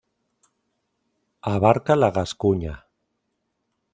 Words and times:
Abarca 1.51 1.95
la 1.95 2.09
Gascuña. 2.17 2.75